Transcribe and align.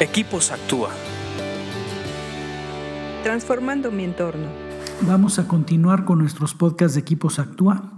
Equipos 0.00 0.50
Actúa. 0.50 0.90
Transformando 3.22 3.92
mi 3.92 4.02
entorno. 4.02 4.48
Vamos 5.02 5.38
a 5.38 5.46
continuar 5.46 6.04
con 6.04 6.18
nuestros 6.18 6.52
podcasts 6.52 6.94
de 6.94 7.00
Equipos 7.02 7.38
Actúa. 7.38 7.92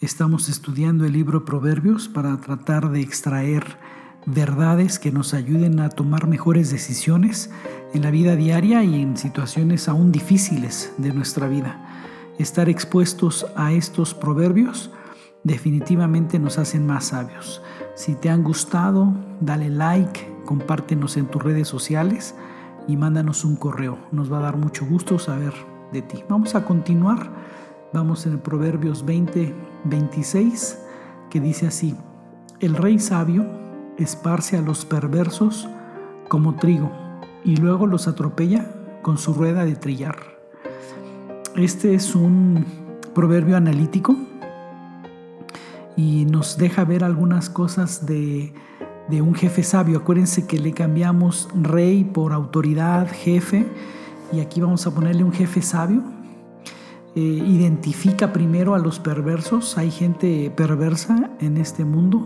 Estamos 0.00 0.48
estudiando 0.48 1.04
el 1.04 1.12
libro 1.12 1.44
Proverbios 1.44 2.08
para 2.08 2.38
tratar 2.38 2.88
de 2.88 3.02
extraer 3.02 3.76
verdades 4.24 4.98
que 4.98 5.12
nos 5.12 5.34
ayuden 5.34 5.80
a 5.80 5.90
tomar 5.90 6.26
mejores 6.26 6.70
decisiones 6.70 7.50
en 7.92 8.00
la 8.00 8.10
vida 8.10 8.34
diaria 8.34 8.82
y 8.82 9.02
en 9.02 9.18
situaciones 9.18 9.88
aún 9.88 10.10
difíciles 10.10 10.94
de 10.96 11.12
nuestra 11.12 11.48
vida. 11.48 11.86
Estar 12.38 12.70
expuestos 12.70 13.44
a 13.56 13.72
estos 13.72 14.14
proverbios 14.14 14.90
definitivamente 15.44 16.38
nos 16.38 16.56
hacen 16.56 16.86
más 16.86 17.08
sabios. 17.08 17.60
Si 17.94 18.14
te 18.14 18.30
han 18.30 18.42
gustado, 18.42 19.12
dale 19.40 19.68
like, 19.68 20.26
compártenos 20.46 21.16
en 21.18 21.26
tus 21.26 21.42
redes 21.42 21.68
sociales 21.68 22.34
y 22.88 22.96
mándanos 22.96 23.44
un 23.44 23.56
correo. 23.56 23.98
Nos 24.12 24.32
va 24.32 24.38
a 24.38 24.42
dar 24.42 24.56
mucho 24.56 24.86
gusto 24.86 25.18
saber 25.18 25.52
de 25.92 26.00
ti. 26.00 26.24
Vamos 26.28 26.54
a 26.54 26.64
continuar. 26.64 27.30
Vamos 27.92 28.24
en 28.24 28.32
el 28.32 28.38
Proverbios 28.38 29.04
20, 29.04 29.54
26, 29.84 30.78
que 31.28 31.40
dice 31.40 31.66
así, 31.66 31.94
el 32.60 32.74
rey 32.74 32.98
sabio 32.98 33.44
esparce 33.98 34.56
a 34.56 34.62
los 34.62 34.86
perversos 34.86 35.68
como 36.28 36.54
trigo 36.54 36.90
y 37.44 37.56
luego 37.56 37.86
los 37.86 38.08
atropella 38.08 38.70
con 39.02 39.18
su 39.18 39.34
rueda 39.34 39.66
de 39.66 39.76
trillar. 39.76 40.16
Este 41.56 41.94
es 41.94 42.14
un 42.14 42.64
proverbio 43.14 43.58
analítico 43.58 44.16
y 45.96 46.24
nos 46.24 46.56
deja 46.58 46.84
ver 46.84 47.04
algunas 47.04 47.50
cosas 47.50 48.06
de 48.06 48.52
un 49.10 49.34
jefe 49.34 49.62
sabio. 49.62 49.98
Acuérdense 49.98 50.46
que 50.46 50.58
le 50.58 50.72
cambiamos 50.72 51.48
rey 51.54 52.04
por 52.04 52.32
autoridad, 52.32 53.08
jefe, 53.10 53.66
y 54.32 54.40
aquí 54.40 54.60
vamos 54.60 54.86
a 54.86 54.94
ponerle 54.94 55.24
un 55.24 55.32
jefe 55.32 55.60
sabio. 55.62 56.02
Eh, 57.14 57.20
identifica 57.20 58.32
primero 58.32 58.74
a 58.74 58.78
los 58.78 58.98
perversos. 58.98 59.76
Hay 59.76 59.90
gente 59.90 60.50
perversa 60.56 61.30
en 61.40 61.58
este 61.58 61.84
mundo 61.84 62.24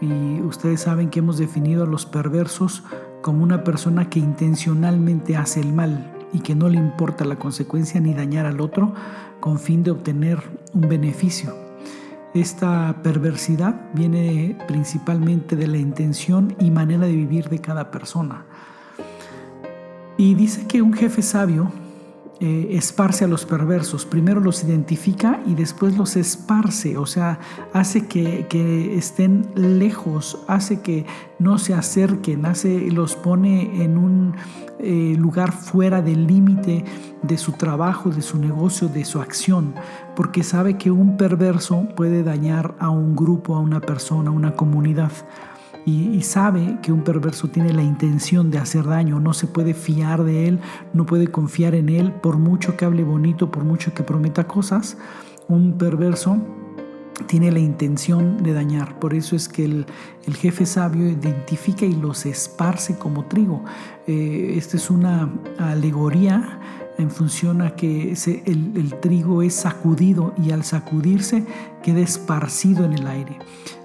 y 0.00 0.40
ustedes 0.42 0.82
saben 0.82 1.10
que 1.10 1.18
hemos 1.18 1.36
definido 1.36 1.82
a 1.82 1.86
los 1.86 2.06
perversos 2.06 2.84
como 3.22 3.42
una 3.42 3.64
persona 3.64 4.08
que 4.08 4.20
intencionalmente 4.20 5.36
hace 5.36 5.60
el 5.60 5.72
mal 5.72 6.12
y 6.32 6.40
que 6.40 6.54
no 6.54 6.68
le 6.68 6.78
importa 6.78 7.24
la 7.24 7.36
consecuencia 7.36 8.00
ni 8.00 8.14
dañar 8.14 8.46
al 8.46 8.60
otro 8.60 8.94
con 9.40 9.58
fin 9.58 9.82
de 9.82 9.90
obtener 9.90 10.38
un 10.72 10.88
beneficio. 10.88 11.69
Esta 12.34 13.02
perversidad 13.02 13.74
viene 13.92 14.56
principalmente 14.68 15.56
de 15.56 15.66
la 15.66 15.78
intención 15.78 16.54
y 16.60 16.70
manera 16.70 17.06
de 17.06 17.12
vivir 17.12 17.48
de 17.48 17.60
cada 17.60 17.90
persona. 17.90 18.44
Y 20.16 20.34
dice 20.34 20.66
que 20.68 20.80
un 20.80 20.92
jefe 20.92 21.22
sabio 21.22 21.72
eh, 22.42 22.68
esparce 22.70 23.26
a 23.26 23.28
los 23.28 23.44
perversos. 23.44 24.06
Primero 24.06 24.40
los 24.40 24.64
identifica 24.64 25.42
y 25.44 25.54
después 25.54 25.98
los 25.98 26.16
esparce, 26.16 26.96
o 26.96 27.04
sea, 27.04 27.38
hace 27.74 28.06
que, 28.06 28.96
estén 28.96 29.50
lejos, 29.54 30.42
hace 30.48 30.80
que 30.80 31.04
no 31.38 31.58
se 31.58 31.74
acerquen, 31.74 32.46
hace, 32.46 32.90
los 32.90 33.14
pone 33.14 33.84
en 33.84 33.98
un 33.98 34.36
eh, 34.78 35.14
lugar 35.18 35.52
fuera 35.52 36.00
del 36.00 36.26
límite 36.26 36.82
de 37.22 37.36
su 37.36 37.52
trabajo, 37.52 38.08
de 38.08 38.22
su 38.22 38.38
negocio, 38.38 38.88
de 38.88 39.04
su 39.04 39.20
acción, 39.20 39.74
porque 40.16 40.42
sabe 40.42 40.78
que 40.78 40.90
un 40.90 41.18
perverso 41.18 41.88
puede 41.94 42.22
dañar 42.22 42.74
a 42.78 42.88
un 42.88 43.14
grupo, 43.14 43.54
a 43.54 43.60
una 43.60 43.82
persona, 43.82 44.30
a 44.30 44.32
una 44.32 44.56
comunidad 44.56 45.12
y, 45.86 46.20
sabe 46.22 46.78
que 46.82 46.92
un 46.92 47.02
perverso 47.02 47.48
tiene 47.48 47.72
la 47.72 47.82
intención 47.82 48.50
de 48.50 48.58
hacer 48.58 48.84
daño, 48.84 49.18
no 49.18 49.32
se 49.32 49.46
puede 49.46 49.74
fiar 49.74 50.22
de 50.24 50.46
él, 50.46 50.60
no 50.92 51.06
puede 51.06 51.28
confiar 51.28 51.74
en 51.74 51.88
él, 51.88 52.12
por 52.12 52.38
mucho 52.38 52.76
que 52.76 52.84
hable 52.84 53.02
bonito, 53.02 53.50
por 53.50 53.64
mucho 53.64 53.94
que 53.94 54.02
prometa 54.02 54.46
cosas, 54.46 54.98
un 55.48 55.78
perverso 55.78 56.38
tiene 57.26 57.50
la 57.50 57.58
intención 57.58 58.42
de 58.42 58.52
dañar. 58.52 58.98
Por 58.98 59.14
eso 59.14 59.36
es 59.36 59.48
que 59.48 59.64
el, 59.64 59.86
jefe 60.36 60.64
sabio 60.64 61.08
identifica 61.08 61.84
y 61.84 61.94
los 61.94 62.24
esparce 62.24 62.96
como 62.98 63.24
trigo. 63.26 63.64
Eh, 64.06 64.54
esta 64.56 64.76
es 64.76 64.90
una 64.90 65.28
alegoría 65.58 66.59
en 67.00 67.10
función 67.10 67.62
a 67.62 67.74
que 67.74 68.12
el, 68.12 68.72
el, 68.76 69.00
trigo 69.00 69.42
es 69.42 69.54
sacudido 69.54 70.34
y 70.36 70.50
al 70.52 70.64
sacudirse 70.64 71.44
queda 71.82 72.00
esparcido 72.00 72.84
en 72.84 72.92
el 72.92 73.06
aire. 73.06 73.38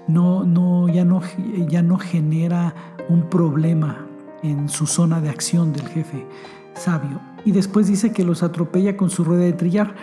No, 0.06 0.44
no, 0.44 0.88
ya, 0.88 1.04
no, 1.04 1.22
ya 1.68 1.82
no 1.82 1.98
genera 1.98 2.74
un 3.08 3.28
problema 3.28 4.06
en 4.42 4.68
su 4.68 4.86
zona 4.86 5.20
de 5.20 5.30
acción 5.30 5.72
del 5.72 5.88
jefe 5.88 6.26
sabio. 6.74 7.20
Y 7.44 7.52
después 7.52 7.86
dice 7.86 8.12
que 8.12 8.24
los 8.24 8.42
atropella 8.42 8.96
con 8.96 9.10
su 9.10 9.24
rueda 9.24 9.44
de 9.44 9.52
trillar. 9.52 9.94